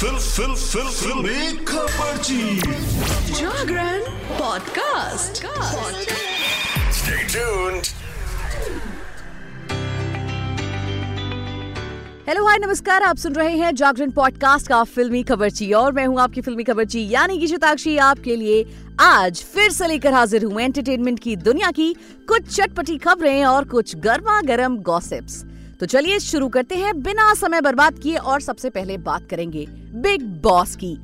[0.00, 2.60] Fill फिल फिल फिल्मी खबरची
[3.32, 4.00] Jagran
[4.38, 5.42] podcast.
[6.98, 7.90] Stay tuned.
[12.28, 16.20] Hello hi नमस्कार आप सुन रहे हैं जागरण पॉडकास्ट का फिल्मी खबरची और मैं हूँ
[16.20, 18.64] आपकी फिल्मी खबरची यानी कि शताक्षी आपके लिए
[19.00, 21.92] आज फिर से लेकर हाजिर हूँ एंटरटेनमेंट की दुनिया की
[22.28, 25.44] कुछ चटपटी खबरें और कुछ गर्मा गर्म गॉसिप्स
[25.80, 30.22] तो चलिए शुरू करते हैं। बिना समय बर्बाद किए और सबसे पहले बात करेंगे बिग
[30.42, 30.96] बॉस की।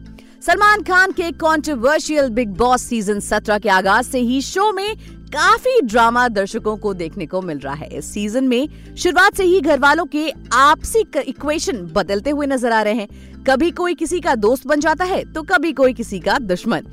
[0.43, 4.97] सलमान खान के कंट्रोवर्शियल बिग बॉस सीज़न 17 के आगाज़ से ही शो में
[5.29, 9.61] काफ़ी ड्रामा दर्शकों को देखने को मिल रहा है। इस सीज़न में शुरुआत से ही
[9.61, 14.35] घर वालों के आपसी इक्वेशन बदलते हुए नज़र आ रहे हैं। कभी कोई किसी का
[14.37, 16.87] दोस्त बन जाता है तो कभी कोई किसी का दुश्मन।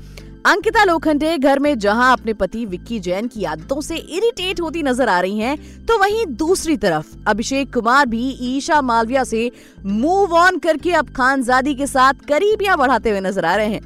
[0.44, 5.08] अंकिता लोखंडे घर में जहाँ अपने पति विक्की जैन की आदतों से इरिटेट होती नज़र
[5.08, 9.50] आ रही हैं, तो वहीं दूसरी तरफ़ अभिषेक कुमार भी ईशा मालविया से
[9.86, 13.80] मूव ऑन करके अब खानजादी के साथ करीबियाँ बढ़ाते हुए नज़र आ रहे हैं।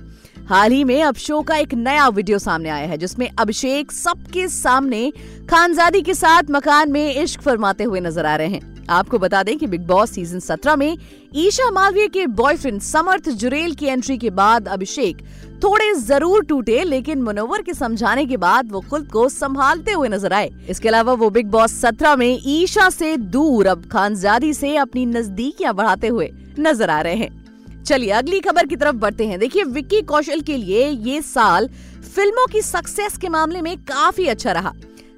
[0.48, 4.48] हाल ही में अब शो का एक नया वीडियो सामने आया है जिसमें अभिषेक सबके
[4.50, 5.10] सामने
[5.50, 9.56] खानजादी के साथ मकान में इश्क फरमाते हुए नज़र आ रहे हैं। आपको बता दें
[9.58, 10.96] कि बिग बॉस सीज़न 17 में
[11.36, 15.22] ईशा मालवीय के बॉयफ्रेंड समर्थ जुरेल की एंट्री के बाद अभिषेक
[15.64, 20.32] थोड़े ज़रूर टूटे, लेकिन मनोवर के समझाने के बाद वो खुद को संभालते हुए नज़र
[20.32, 25.06] आए। इसके अलावा वो बिग बॉस 17 में ईशा से दूर, अब खानजादी से अपनी
[25.06, 29.64] नजदीकियाँ बढ़ाते हुए नज़र आ रहे हैं। चलिए, अगली खबर की तरफ़ बढ़ते हैं। देखिए,
[29.64, 31.68] विक्की कौशल के लिए ये साल
[32.14, 34.72] फ़िल्मों की सक्सेस के मामले में काफ़ी अच्छा रहा।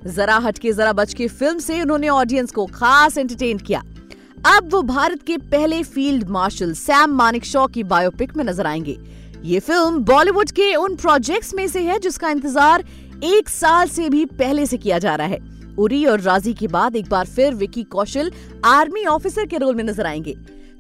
[0.07, 3.83] जरा हटके जरा बच के फ़िल्म से उन्होंने ऑडियंस को खास एंटरटेन किया।
[4.47, 8.99] अब वो भारत के पहले field marshal Sam Manik Shaw की बायोपिक में नज़र आएँगे।
[9.45, 12.85] ये फ़िल्म बॉलीवुड के उन प्रोजेक्ट्स में से है जिसका इंतज़ार
[13.25, 15.39] एक साल से भी पहले से किया जा रहा है।
[15.79, 18.31] उरी और राज़ी के बाद एक बार फिर विकी कौशल
[18.65, 20.35] आर्मी ऑफिसर के रोल में नज़र आएँगे।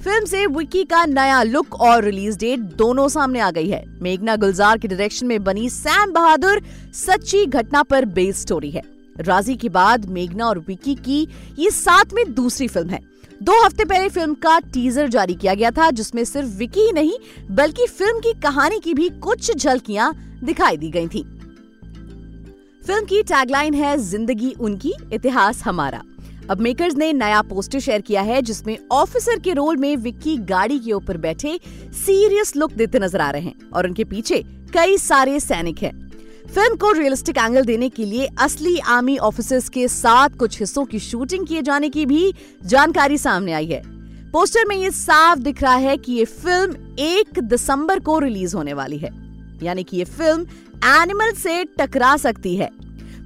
[0.04, 4.36] फ़िल्म से विकी का नया लुक और रिलीज़ डेट दोनों सामने आ गई है। मेघना
[4.36, 6.60] गुलजार के डायरेक्शन में बनी सैम बहादुर
[6.96, 8.82] सच्ची घटना पर बेस्ड स्टोरी है।
[9.16, 11.26] राज़ी के बाद मेघना और विकी की
[11.58, 13.00] ये साथ में दूसरी फ़िल्म है।
[13.42, 17.12] दो हफ़्ते पहले फ़िल्म का टीजर जारी किया गया था, जिसमें सिर्फ़ विकी ही नहीं,
[17.50, 21.22] बल्कि फ़िल्म की कहानी की भी कुछ झलकियाँ दिखाई दी गई थी।
[22.82, 26.02] फ़िल्म की टैगलाइन है ज़िंदगी उनकी, इतिहास हमारा।
[26.50, 30.78] अब मेकर्स ने नया पोस्टर शेयर किया है, जिसमें ऑफिसर के रोल में विक्की गाड़ी
[30.78, 31.58] के ऊपर बैठे
[31.96, 34.42] सीरियस लुक देते नज़र आ रहे हैं, और उनके पीछे
[34.74, 36.09] कई सारे सैनिक हैं।
[36.54, 40.98] फ़िल्म को रियलिस्टिक एंगल देने के लिए असली आर्मी ऑफिसर्स के साथ कुछ हिस्सों की
[40.98, 42.32] शूटिंग किए जाने की भी
[42.66, 43.82] जानकारी सामने आई है।
[44.32, 48.72] पोस्टर में ये साफ़ दिख रहा है कि ये फ़िल्म एक दिसंबर को रिलीज़ होने
[48.72, 49.10] वाली है।
[49.62, 50.42] यानी कि ये फ़िल्म
[50.86, 52.70] एनिमल से टकरा सकती है।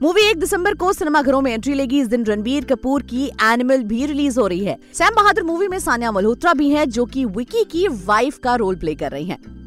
[0.02, 4.06] मूवी एक दिसंबर को सिनेमाघरों में एंट्री लेगी। इस दिन रणबीर कपूर की एनिमल भी
[4.06, 7.64] रिलीज़ हो रही है। सैम बहादुर मूवी में सानिया मल्होत्रा भी हैं, जो कि विकी
[7.64, 9.63] की वाइफ का रोल प्ले कर रही हैं।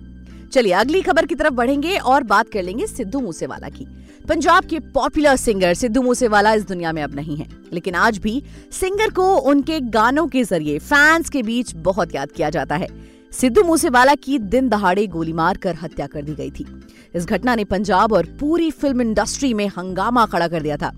[0.53, 3.87] चलिए, अगली खबर की तरफ़ बढ़ेंगे और बात कर लेंगे सिद्धू मूसेवाला की।
[4.29, 8.43] पंजाब के पॉपुलर सिंगर सिद्धू मूसेवाला इस दुनिया में अब नहीं है। लेकिन आज भी
[8.71, 12.87] सिंगर को उनके गानों के ज़रिए फैंस के बीच बहुत याद किया जाता है।
[13.31, 16.65] सिद्धू मूसेवाला की दिन दहाड़े गोली मार कर हत्या कर दी गई थी।
[17.15, 20.91] इस घटना ने पंजाब और पूरी फ़िल्म इंडस्ट्री में हंगामा खड़ा कर दिया था।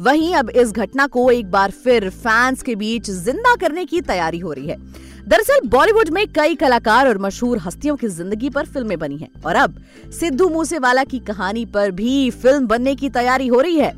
[0.00, 4.38] वहीं अब इस घटना को एक बार फिर फैंस के बीच ज़िंदा करने की तैयारी
[4.38, 4.76] हो रही है।
[5.26, 9.56] दरअसल बॉलीवुड में कई कलाकार और मशहूर हस्तियों की ज़िंदगी पर फ़िल्में बनी हैं। और
[9.56, 9.78] अब
[10.12, 13.90] सिद्धू मूसेवाला की कहानी पर भी फ़िल्म बनने की तैयारी हो रही है।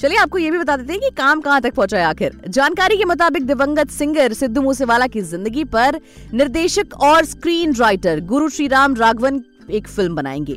[0.00, 2.96] चलिए आपको ये भी बता देते हैं कि काम कहाँ तक पहुँचा है आखिर। जानकारी
[2.96, 6.00] के मुताबिक दिवंगत सिंगर सिद्धू मूसेवाला की ज़िंदगी पर
[6.34, 10.56] निर्देशक और स्क्रीन राइटर गुरु श्री राम राघवन एक फ़िल्म बनाएँगे,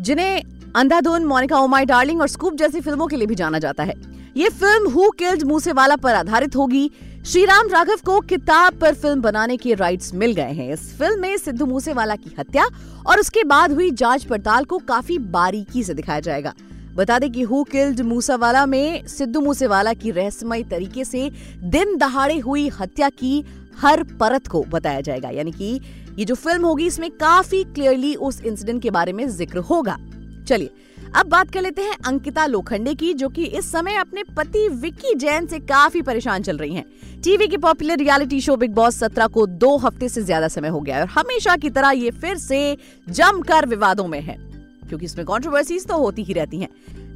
[0.00, 0.42] जिन्हें
[0.76, 3.94] अंधाधुन, मोनिका ओमाई डार्लिंग और स्कूप जैसी फ़िल्मों के लिए भी जाना जाता है।
[4.36, 9.56] ये फ़िल्म हु किल्ड मूसेवाला पर आधारित होगी श्रीराम राघव को किताब पर फ़िल्म बनाने
[9.56, 12.64] के राइट्स मिल गए हैं। इस फ़िल्म में सिद्धू मूसेवाला की हत्या
[13.06, 16.54] और उसके बाद हुई जाँच पड़ताल को काफ़ी बारीकी से दिखाया जाएगा।
[16.94, 21.30] बता दें कि हु किल्ड मूसावाला में सिद्धू मूसेवाला की रहस्यमय तरीके से
[21.64, 23.44] दिन दहाड़े हुई हत्या की
[23.78, 25.80] हर परत को बताया जाएगा। यानी कि
[26.18, 29.96] ये जो फ़िल्म होगी, इसमें काफ़ी क्लियरली उस इंसिडेंट के बारे में ज़िक्र होगा।
[30.48, 30.70] चलिए
[31.10, 35.14] अब बात कर लेते हैं अंकिता लोखंडे की, जो कि इस समय अपने पति विक्की
[35.14, 36.84] जैन से काफ़ी परेशान चल रही हैं।
[37.22, 40.80] टीवी के popular reality show Bigg Boss सत्रह को दो हफ़्ते से ज़्यादा समय हो
[40.80, 42.76] गया है और हमेशा की तरह ये फिर से
[43.08, 44.36] जमकर विवादों में है,
[44.88, 46.68] क्योंकि इसमें कंट्रोवर्सीज तो होती ही रहती है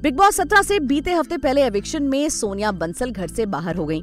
[0.03, 3.87] बिग बॉस सत्रह से बीते हफ़्ते पहले एविक्शन में सोनिया बंसल घर से बाहर हो
[3.87, 4.01] गई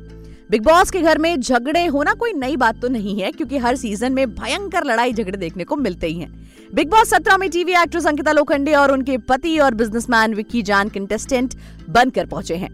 [0.51, 3.75] बिग बॉस के घर में झगड़े होना कोई नई बात तो नहीं है, क्योंकि हर
[3.75, 6.29] सीज़न में भयंकर लड़ाई झगड़े देखने को मिलते ही हैं।
[6.75, 10.89] बिग बॉस सत्रह में टीवी एक्ट्रेस अंकिता लोखंडे और उनके पति और बिजनेसमैन विक्की जान
[10.89, 11.53] कंटेस्टेंट
[11.89, 12.69] बनकर पहुँचे हैं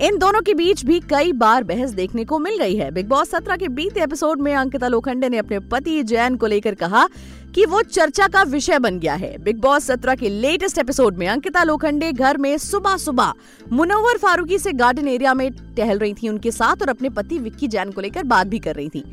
[0.00, 3.30] इन दोनों के बीच भी कई बार बहस देखने को मिल गई है। बिग बॉस
[3.30, 7.08] सत्रह के बीते एपिसोड में अंकिता लोखंडे ने अपने पति जैन को लेकर कहा
[7.54, 11.28] कि वो चर्चा का विषय बन गया है। बिग बॉस सत्रह के लेटेस्ट एपिसोड में
[11.28, 13.32] अंकिता लोखंडे घर में सुबह सुबह
[13.72, 17.68] मुनव्वर फारूकी से गार्डन एरिया में टहल रही थी उनके साथ और अपने पति विक्की
[17.68, 19.04] जैन को लेकर बात भी कर रही थी।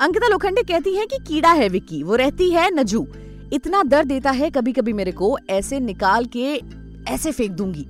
[0.00, 3.06] अंकिता लोखंडे कहती है कि कीड़ा है विक्की, वो रहती है नजू।
[3.52, 6.60] इतना दर्द देता है कभी कभी मेरे को ऐसे निकाल के
[7.08, 7.86] ऐसे फेंक दूँगी।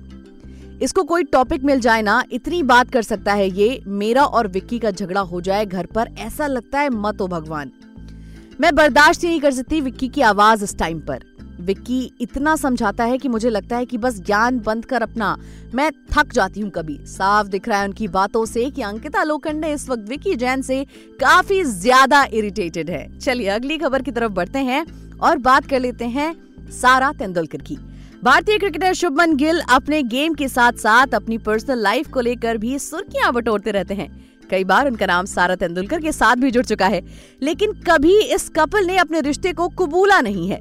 [0.83, 4.79] इसको कोई टॉपिक मिल जाए ना, इतनी बात कर सकता है ये, मेरा और विक्की
[4.79, 7.71] का झगड़ा हो जाए घर पर, ऐसा लगता है मत हो भगवान।
[8.61, 11.23] मैं बर्दाश्त नहीं कर सकती विक्की की आवाज़ इस टाइम पर।
[11.59, 15.35] विक्की इतना समझाता है कि मुझे लगता है कि बस ज्ञान बंद कर अपना,
[15.73, 19.71] मैं थक जाती हूँ कभी। साफ़ दिख रहा है उनकी बातों से कि अंकिता लोखंडे
[19.73, 20.83] इस वक्त विक्की जैन से
[21.19, 24.85] काफ़ी ज़्यादा इरिटेटेड है। चलिए अगली खबर की तरफ़ बढ़ते हैं
[25.19, 26.33] और बात कर लेते हैं
[26.71, 27.77] सारा तेंदुलकर की।
[28.23, 32.77] भारतीय क्रिकेटर शुभमन गिल अपने गेम के साथ साथ अपनी पर्सनल लाइफ को लेकर भी
[32.79, 34.07] सुर्खियाँ बटोरते रहते हैं।
[34.49, 37.01] कई बार उनका नाम सारा तेंदुलकर के साथ भी जुड़ चुका है,
[37.41, 40.59] लेकिन कभी इस कपल ने अपने रिश्ते को कबूला नहीं है।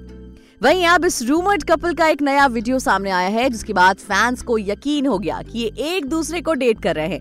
[0.62, 4.42] वहीं अब इस रूमर्ड कपल का एक नया वीडियो सामने आया है, जिसके बाद फैंस
[4.42, 7.20] को यकीन हो गया कि ये एक दूसरे को डेट कर रहे हैं।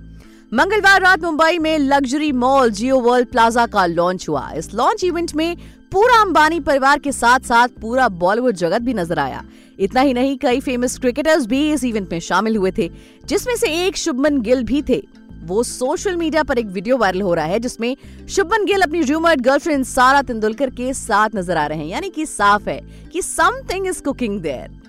[0.51, 5.35] मंगलवार रात मुंबई में luxury mall Jio world plaza का लॉन्च हुआ। इस लॉन्च इवेंट
[5.35, 5.55] में
[5.91, 9.43] पूरा अंबानी परिवार के साथ साथ पूरा बॉलीवुड जगत भी नज़र आया।
[9.79, 12.89] इतना ही नहीं, कई फ़ेमस क्रिकेटर्स भी इस इवेंट में शामिल हुए थे,
[13.25, 15.01] जिसमें से एक शुभमन गिल भी थे।
[15.43, 17.95] वो सोशल मीडिया पर एक वीडियो वायरल हो रहा है, जिसमें
[18.29, 22.25] शुभमन गिल अपनी रूमर्ड गर्लफ्रेंड सारा तेंदुलकर के साथ नज़र आ रहे हैं, यानी कि
[22.27, 22.79] साफ़ है
[23.13, 24.79] कि समथिंग इज़ कुकिंग देयर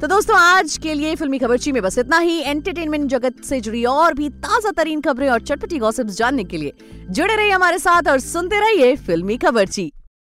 [0.00, 3.84] तो दोस्तों, आज के लिए फिल्मी खबरची में बस इतना ही। एंटरटेनमेंट जगत से जुड़ी
[3.86, 6.72] और भी ताज़ा तरीन खबरें और चटपटी गॉसिप्स जानने के लिए
[7.10, 9.90] जुड़े रहिए हमारे साथ और सुनते रहिए फिल्मी खबरची।